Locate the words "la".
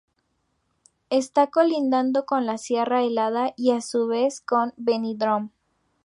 2.47-2.57